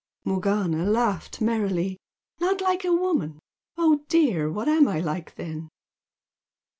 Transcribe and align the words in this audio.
Morgana 0.25 0.83
laughed 0.85 1.41
merrily. 1.41 1.99
"Not 2.39 2.59
like 2.59 2.83
a 2.83 2.91
woman! 2.91 3.37
Oh 3.77 4.03
dear! 4.09 4.49
What 4.51 4.67
am 4.67 4.87
I 4.87 4.99
like 4.99 5.35
then?" 5.35 5.69